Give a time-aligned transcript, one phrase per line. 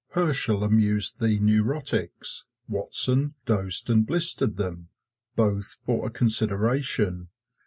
[0.15, 4.89] Herschel amused the neurotics, Watson dosed and blistered them
[5.35, 7.29] both for a consideration.